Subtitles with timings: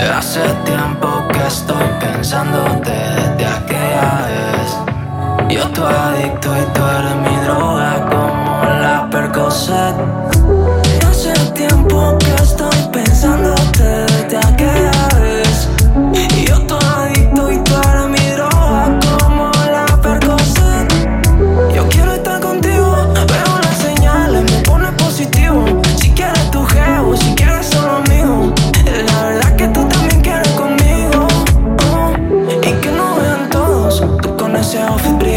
[0.00, 5.54] Hace tiempo que estoy pensándote desde aquella vez.
[5.54, 10.21] Yo tu adicto y tú eres mi droga como la Percocet.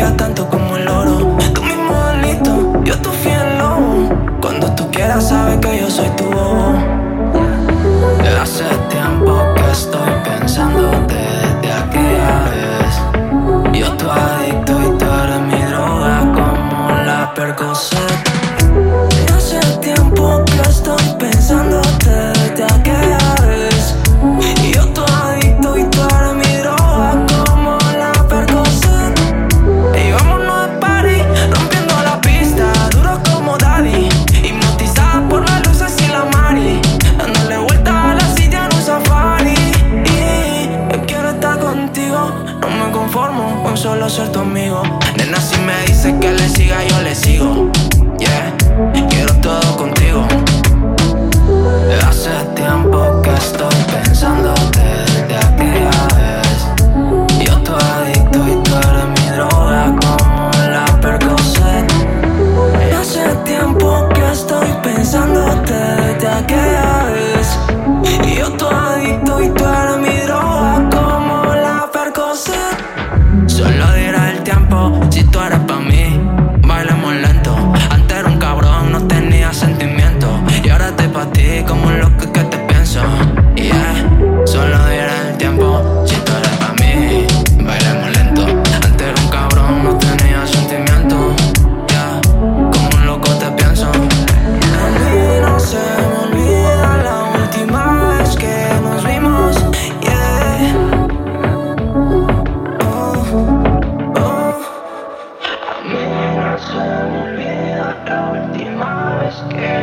[0.06, 1.38] quieras tanto como el oro.
[1.54, 4.10] Tú mi modelito, yo tu fiel lobo.
[4.42, 6.74] Cuando tú quieras, sabes que yo soy tu bobo.
[8.42, 10.55] Hace tiempo que estoy pensando.
[43.06, 44.82] conformo con solo ser amigo.
[45.18, 47.02] Nena, si me dices que le siga, yo
[73.56, 75.00] Solo dirá el tiempo.
[75.10, 75.55] Si tú eres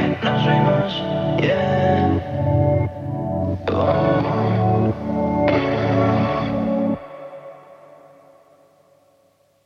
[0.02, 1.21] rain as we must.